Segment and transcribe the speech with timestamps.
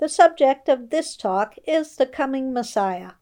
[0.01, 3.13] The subject of this talk is the coming Messiah.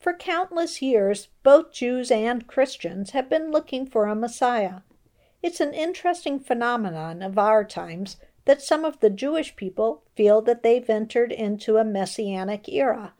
[0.00, 4.80] For countless years, both Jews and Christians have been looking for a Messiah.
[5.42, 8.16] It's an interesting phenomenon of our times
[8.46, 13.12] that some of the Jewish people feel that they've entered into a messianic era.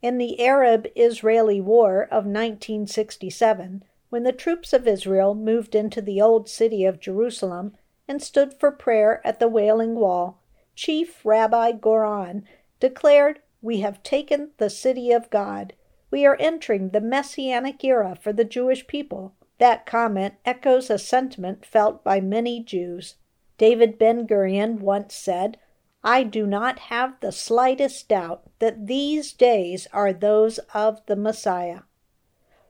[0.00, 6.22] In the Arab Israeli War of 1967, when the troops of Israel moved into the
[6.22, 7.76] old city of Jerusalem
[8.08, 10.40] and stood for prayer at the Wailing Wall,
[10.74, 12.46] Chief Rabbi Goren
[12.80, 15.74] declared, We have taken the city of God.
[16.12, 19.32] We are entering the messianic era for the Jewish people.
[19.56, 23.14] That comment echoes a sentiment felt by many Jews.
[23.56, 25.58] David Ben Gurion once said,
[26.04, 31.84] I do not have the slightest doubt that these days are those of the Messiah.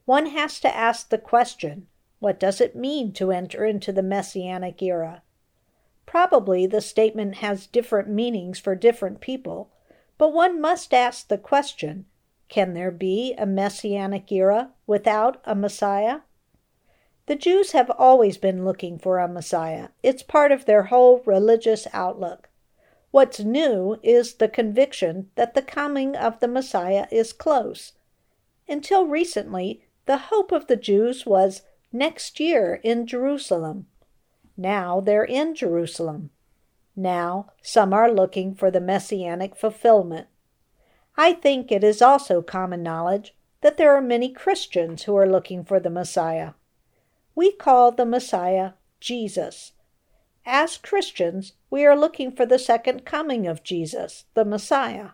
[0.05, 1.89] One has to ask the question
[2.21, 5.25] what does it mean to enter into the Messianic era?
[6.07, 9.73] Probably the statement has different meanings for different people,
[10.17, 12.07] but one must ask the question
[12.53, 16.21] can there be a Messianic era without a Messiah?
[17.25, 19.89] The Jews have always been looking for a Messiah.
[20.03, 22.51] It's part of their whole religious outlook.
[23.11, 27.95] What's new is the conviction that the coming of the Messiah is close.
[28.69, 33.87] Until recently, the hope of the Jews was next year in Jerusalem.
[34.59, 36.29] Now they're in Jerusalem.
[36.95, 40.27] Now some are looking for the messianic fulfillment.
[41.17, 45.65] I think it is also common knowledge that there are many Christians who are looking
[45.65, 46.53] for the Messiah
[47.35, 49.73] we call the Messiah Jesus.
[50.45, 55.11] As Christians, we are looking for the second coming of Jesus, the Messiah.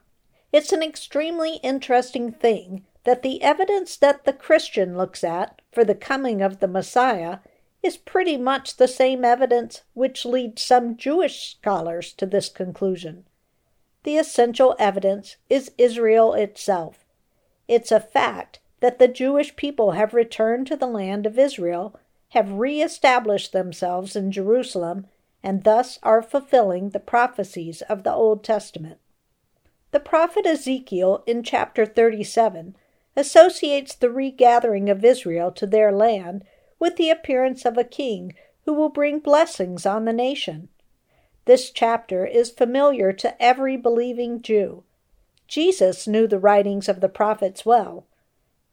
[0.53, 5.95] It's an extremely interesting thing that the evidence that the Christian looks at for the
[5.95, 7.39] coming of the Messiah
[7.83, 13.25] is pretty much the same evidence which leads some Jewish scholars to this conclusion.
[14.09, 17.05] The essential evidence is Israel itself.
[17.69, 21.95] It's a fact that the Jewish people have returned to the land of Israel
[22.31, 25.09] have re-established themselves in Jerusalem
[25.43, 28.97] and thus are fulfilling the prophecies of the Old Testament.
[29.91, 32.77] The prophet Ezekiel in chapter 37
[33.15, 36.47] associates the regathering of Israel to their land
[36.79, 38.33] with the appearance of a king
[38.65, 40.71] who will bring blessings on the nation.
[41.49, 44.85] This chapter is familiar to every believing Jew.
[45.49, 48.07] Jesus knew the writings of the prophets well.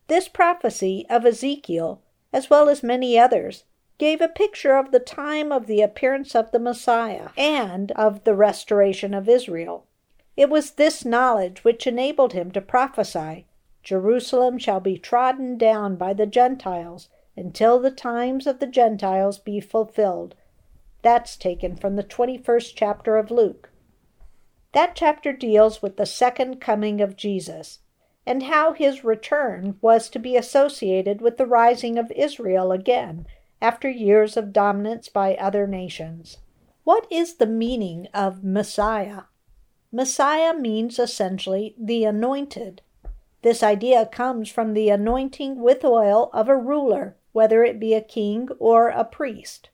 [0.05, 2.01] This prophecy of Ezekiel
[2.35, 3.63] as well as many others,
[3.97, 8.35] gave a picture of the time of the appearance of the Messiah and of the
[8.35, 9.85] restoration of Israel.
[10.35, 13.45] It was this knowledge which enabled him to prophesy
[13.83, 19.61] Jerusalem shall be trodden down by the Gentiles until the times of the Gentiles be
[19.61, 20.35] fulfilled.
[21.05, 23.69] That's taken from the 21st chapter of Luke.
[24.71, 27.77] That chapter deals with the second coming of Jesus
[28.25, 33.27] and how his return was to be associated with the rising of Israel again
[33.61, 36.39] after years of dominance by other nations.
[36.85, 39.25] What is the meaning of Messiah?
[39.91, 42.81] Messiah means essentially the anointed.
[43.43, 48.01] This idea comes from the anointing with oil of a ruler, whether it be a
[48.01, 49.69] king or a priest.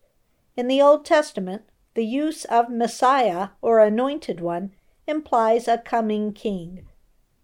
[0.61, 1.63] In the Old Testament,
[1.95, 4.73] the use of Messiah or anointed one
[5.07, 6.85] implies a coming king.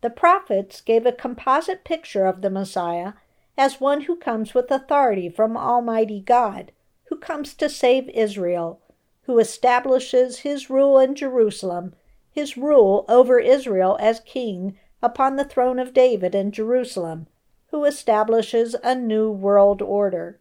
[0.01, 3.13] The prophets gave a composite picture of the Messiah
[3.57, 6.71] as one who comes with authority from Almighty God,
[7.05, 8.81] who comes to save Israel,
[9.23, 11.95] who establishes his rule in Jerusalem,
[12.29, 17.25] his rule over Israel as king upon the throne of David in Jerusalem,
[17.71, 20.39] who establishes a new world order.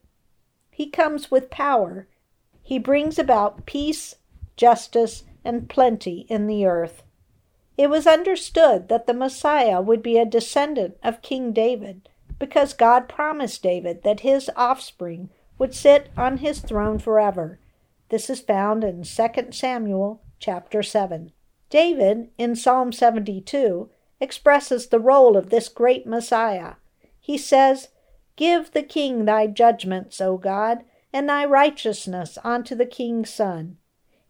[0.70, 2.06] He comes with power.
[2.66, 4.16] He brings about peace,
[4.56, 7.04] justice, and plenty in the earth.
[7.78, 12.08] It was understood that the Messiah would be a descendant of King David,
[12.40, 17.60] because God promised David that his offspring would sit on his throne forever.
[18.08, 21.30] This is found in 2 Samuel chapter 7.
[21.70, 23.88] David, in Psalm 72,
[24.20, 26.74] expresses the role of this great Messiah.
[27.20, 27.90] He says,
[28.34, 30.82] Give the king thy judgments, O God,
[31.16, 33.78] and thy righteousness unto the king's son.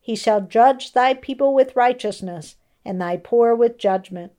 [0.00, 2.54] He shall judge thy people with righteousness,
[2.84, 4.30] and thy poor with judgment.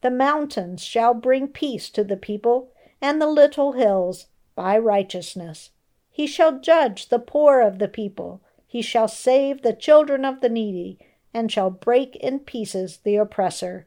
[0.00, 2.72] The mountains shall bring peace to the people,
[3.02, 5.68] and the little hills by righteousness.
[6.10, 8.40] He shall judge the poor of the people.
[8.66, 10.98] He shall save the children of the needy,
[11.34, 13.86] and shall break in pieces the oppressor.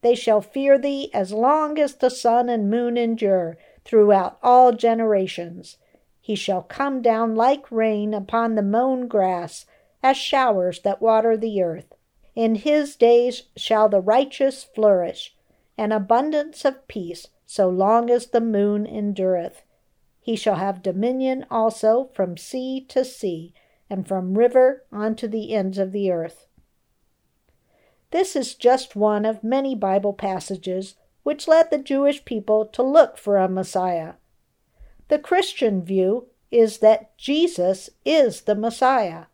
[0.00, 5.76] They shall fear thee as long as the sun and moon endure throughout all generations.
[6.20, 9.66] He shall come down like rain upon the mown grass
[10.02, 11.94] as showers that water the earth.
[12.34, 15.36] In his days shall the righteous flourish,
[15.76, 19.64] an abundance of peace, so long as the moon endureth.
[20.20, 23.54] He shall have dominion also from sea to sea,
[23.88, 26.46] and from river unto the ends of the earth.
[28.10, 33.18] This is just one of many Bible passages which led the Jewish people to look
[33.18, 34.14] for a Messiah.
[35.10, 39.24] The Christian view is that Jesus is the Messiah.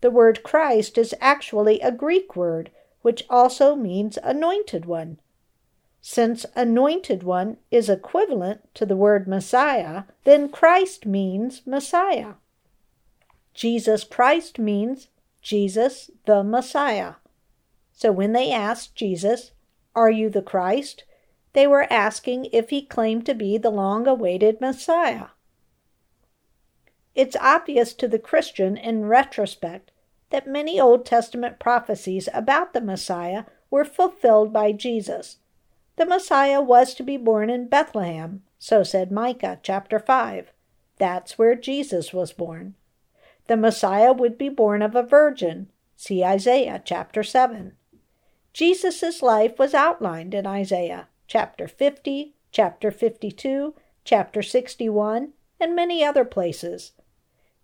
[0.00, 2.70] The word Christ is actually a Greek word,
[3.02, 5.18] which also means anointed one.
[6.00, 12.34] Since anointed one is equivalent to the word Messiah, then Christ means Messiah.
[13.52, 15.08] Jesus Christ means
[15.42, 17.16] Jesus the Messiah.
[17.92, 19.50] So when they asked Jesus,
[19.94, 21.04] Are you the Christ?
[21.52, 25.26] They were asking if he claimed to be the long awaited Messiah.
[27.14, 29.90] It's obvious to the Christian in retrospect
[30.30, 35.36] that many Old Testament prophecies about the Messiah were fulfilled by Jesus.
[35.96, 40.52] The Messiah was to be born in Bethlehem, so said Micah chapter 5.
[40.96, 42.74] That's where Jesus was born.
[43.46, 47.72] The Messiah would be born of a virgin, see Isaiah chapter 7.
[48.54, 53.74] Jesus' life was outlined in Isaiah chapter 50, chapter 52,
[54.04, 56.92] chapter 61, and many other places.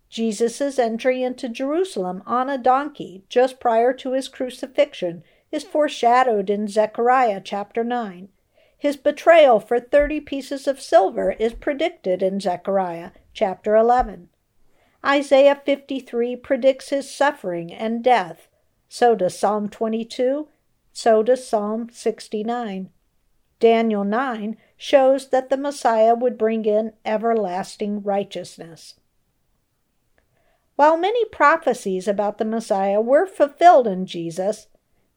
[0.09, 5.23] Jesus' entry into Jerusalem on a donkey just prior to his crucifixion
[5.53, 8.31] is foreshadowed in Zechariah chapter 9.
[8.79, 14.31] His betrayal for 30 pieces of silver is predicted in Zechariah chapter 11.
[15.05, 18.49] Isaiah 53 predicts his suffering and death.
[18.89, 20.49] So does Psalm 22.
[20.95, 22.89] So does Psalm 69.
[23.61, 28.95] Daniel 9 shows that the Messiah would bring in everlasting righteousness.
[30.77, 34.69] While many prophecies about the Messiah were fulfilled in Jesus,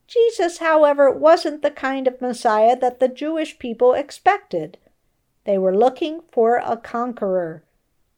[0.08, 4.78] Jesus, however, wasn't the kind of Messiah that the Jewish people expected.
[5.46, 7.64] They were looking for a conqueror.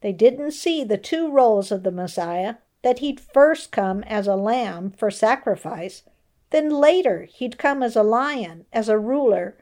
[0.00, 4.36] They didn't see the two roles of the Messiah that he'd first come as a
[4.36, 6.02] lamb for sacrifice,
[6.50, 9.56] then later he'd come as a lion, as a ruler.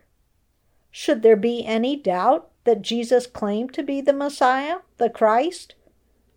[0.92, 5.74] Should there be any doubt that Jesus claimed to be the Messiah, the Christ?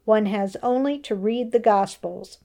[0.06, 2.40] One has only to read the Gospels.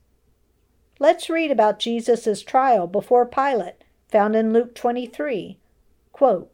[0.99, 5.59] Let's read about Jesus' trial before Pilate, found in Luke 23.
[6.13, 6.53] Quote,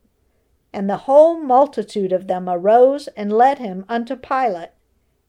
[0.76, 4.72] and the whole multitude of them arose and led him unto Pilate.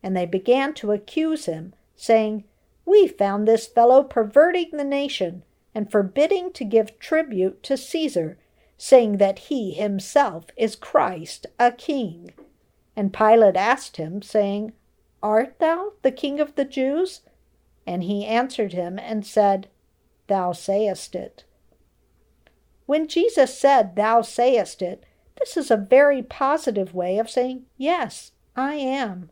[0.04, 2.44] And they began to accuse him, saying,
[2.86, 5.44] We found this fellow perverting the nation,
[5.74, 8.38] and forbidding to give tribute to Caesar,
[8.78, 12.34] saying that he himself is Christ, a king.
[12.96, 14.74] And Pilate asked him, saying,
[15.22, 17.22] Art thou the king of the Jews?
[17.86, 19.68] And he answered him and said,
[20.28, 21.44] Thou sayest it.
[22.86, 25.04] When Jesus said, Thou sayest it,
[25.40, 29.30] this is a very positive way of saying, Yes, I am.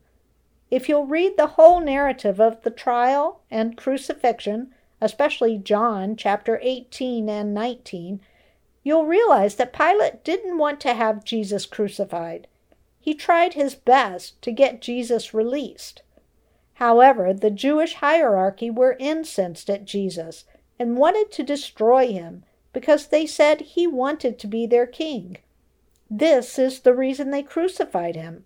[0.71, 7.29] If you'll read the whole narrative of the trial and crucifixion, especially John chapter 18
[7.29, 8.19] and 19,
[8.85, 12.47] you'll realize that Pilate didn't want to have Jesus crucified.
[12.99, 16.03] He tried his best to get Jesus released.
[16.75, 20.45] However, the Jewish hierarchy were incensed at Jesus
[20.77, 25.37] and wanted to destroy him because they said he wanted to be their king.
[26.09, 28.45] This is the reason they crucified him.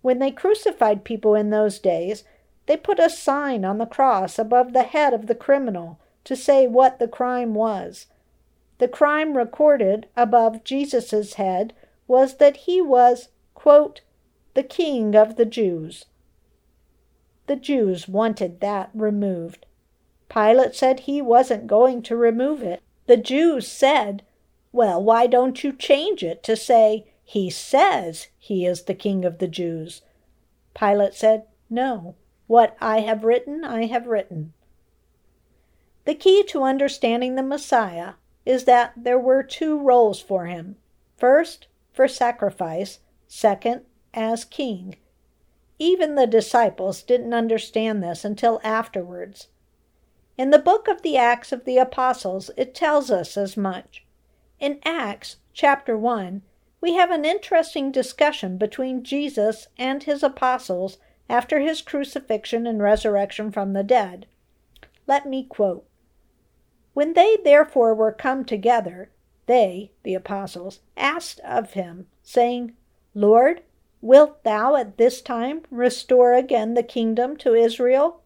[0.00, 2.24] When they crucified people in those days,
[2.64, 6.66] they put a sign on the cross above the head of the criminal to say
[6.66, 8.06] what the crime was.
[8.78, 11.74] The crime recorded above Jesus' head
[12.06, 14.02] was that he was quote,
[14.54, 16.06] the king of the Jews.
[17.48, 19.66] The Jews wanted that removed.
[20.28, 22.80] Pilate said he wasn't going to remove it.
[23.06, 24.22] The Jews said,
[24.70, 29.38] Well, why don't you change it to say, He says he is the King of
[29.38, 30.02] the Jews.
[30.78, 32.14] Pilate said, No,
[32.46, 34.52] what I have written, I have written.
[36.04, 38.14] The key to understanding the Messiah
[38.48, 40.74] is that there were two roles for him
[41.18, 43.82] first, for sacrifice, second,
[44.14, 44.96] as king.
[45.78, 49.48] Even the disciples didn't understand this until afterwards.
[50.38, 54.06] In the book of the Acts of the Apostles, it tells us as much.
[54.58, 56.40] In Acts chapter 1,
[56.80, 60.96] we have an interesting discussion between Jesus and his apostles
[61.28, 64.24] after his crucifixion and resurrection from the dead.
[65.06, 65.87] Let me quote
[66.98, 69.08] when they therefore were come together,
[69.46, 72.72] they, the apostles, asked of him, saying,
[73.14, 73.62] Lord,
[74.00, 78.22] wilt thou at this time restore again the kingdom to Israel?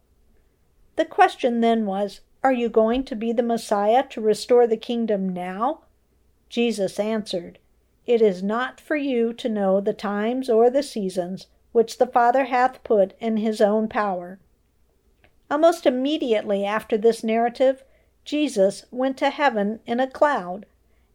[0.95, 5.29] The question then was, Are you going to be the Messiah to restore the kingdom
[5.29, 5.81] now?
[6.49, 7.59] Jesus answered,
[8.07, 12.45] It is not for you to know the times or the seasons which the Father
[12.45, 14.39] hath put in his own power.
[15.51, 17.83] Almost immediately after this narrative,
[18.25, 20.65] Jesus went to heaven in a cloud,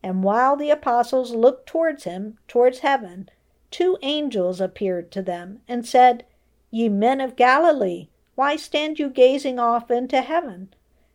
[0.03, 3.31] and while the apostles looked towards him, towards heaven,
[3.71, 6.25] two angels appeared to them and said,
[6.71, 10.75] Ye men of Galilee, why stand you gazing off into heaven?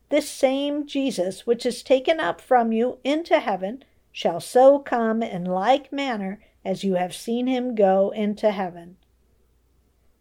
[0.10, 5.46] This same Jesus, which is taken up from you into heaven, shall so come in
[5.46, 8.98] like manner as you have seen him go into heaven.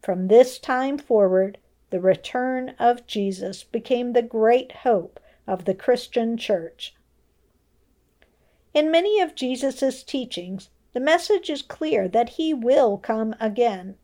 [0.01, 1.59] From this time forward,
[1.91, 6.95] the return of Jesus became the great hope of the Christian Church.
[8.75, 13.97] In many of Jesus' teachings, the message is clear that he will come again.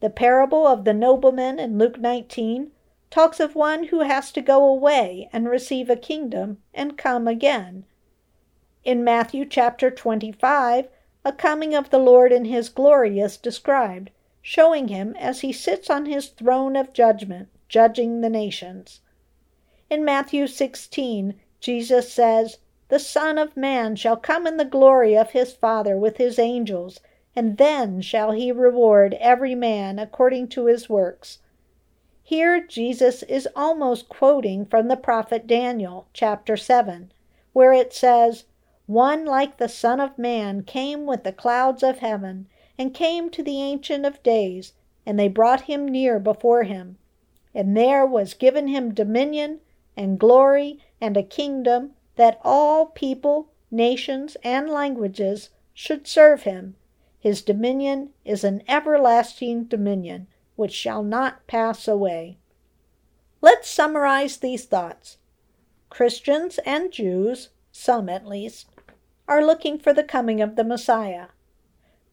[0.00, 2.72] The parable of the nobleman in Luke 19
[3.10, 7.84] talks of one who has to go away and receive a kingdom and come again.
[8.84, 10.88] In Matthew chapter 25,
[11.24, 14.10] a coming of the Lord in his glory is described,
[14.40, 19.00] showing him as he sits on his throne of judgment, judging the nations.
[19.90, 22.58] In Matthew 16, Jesus says,
[22.90, 27.00] The Son of Man shall come in the glory of his Father with his angels,
[27.34, 31.38] and then shall he reward every man according to his works.
[32.22, 37.10] Here Jesus is almost quoting from the prophet Daniel, chapter 7,
[37.52, 38.44] where it says,
[38.86, 42.46] One like the Son of Man came with the clouds of heaven,
[42.78, 44.72] and came to the Ancient of Days,
[45.04, 46.96] and they brought him near before him.
[47.52, 49.58] And there was given him dominion
[50.00, 56.74] and glory and a kingdom that all people, nations, and languages should serve him.
[57.18, 60.26] His dominion is an everlasting dominion
[60.56, 62.38] which shall not pass away.
[63.42, 65.18] Let's summarize these thoughts.
[65.90, 68.68] Christians and Jews, some at least,
[69.28, 71.26] are looking for the coming of the Messiah.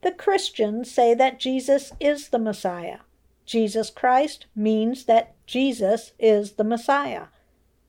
[0.01, 2.99] The Christians say that Jesus is the Messiah.
[3.45, 7.27] Jesus Christ means that Jesus is the Messiah.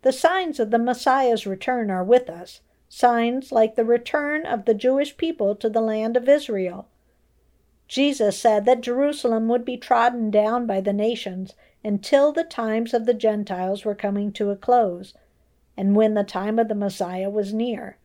[0.02, 4.74] The signs of the Messiah's return are with us, signs like the return of the
[4.74, 6.86] Jewish people to the land of Israel.
[7.88, 13.06] Jesus said that Jerusalem would be trodden down by the nations until the times of
[13.06, 15.14] the Gentiles were coming to a close,
[15.76, 17.96] and when the time of the Messiah was near.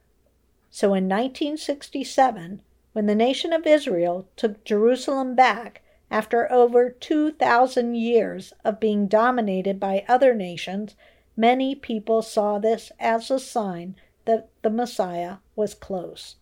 [0.71, 2.61] So in 1967,
[2.93, 9.79] when the nation of Israel took Jerusalem back after over 2,000 years of being dominated
[9.79, 10.95] by other nations,
[11.35, 16.35] Many people saw this as a sign that the Messiah was close.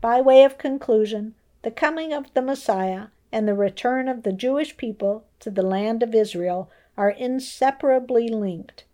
[0.00, 4.76] By way of conclusion, the coming of the Messiah and the return of the Jewish
[4.76, 8.84] people to the land of Israel are inseparably linked.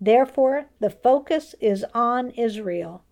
[0.00, 3.04] Therefore, the focus is on Israel.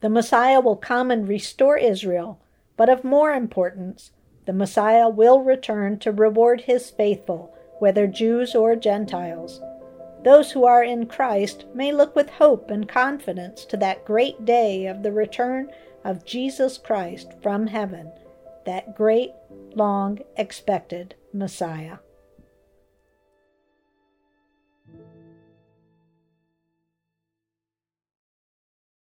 [0.00, 2.40] The Messiah will come and restore Israel,
[2.76, 4.10] but of more importance,
[4.44, 9.60] the Messiah will return to reward his faithful, whether Jews or Gentiles.
[10.26, 14.86] Those who are in Christ may look with hope and confidence to that great day
[14.86, 15.70] of the return
[16.02, 18.10] of Jesus Christ from heaven,
[18.64, 19.30] that great,
[19.76, 21.98] long expected Messiah.